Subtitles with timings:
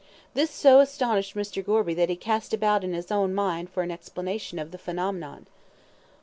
[0.33, 1.63] This so astonished Mr.
[1.63, 5.45] Gorby that he cast about in his own mind for an explanation of the phenomenon.